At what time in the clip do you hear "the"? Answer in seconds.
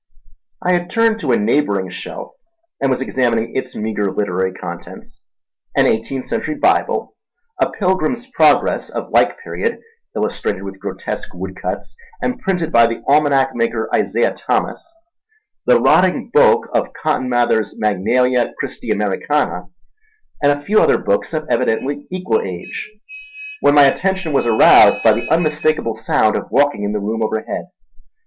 12.87-13.03, 15.67-15.79, 25.13-25.29, 26.93-26.99